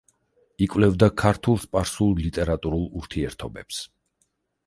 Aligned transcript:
იკვლევდა 0.67 1.09
ქართულ-სპარსულ 1.23 2.15
ლიტერატურულ 2.23 2.87
ურთიერთობებს. 3.01 3.83